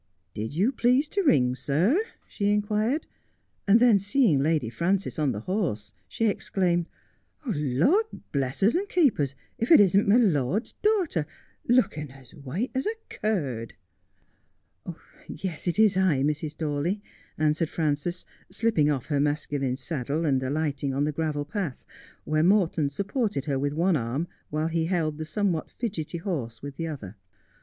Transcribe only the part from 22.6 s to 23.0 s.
ton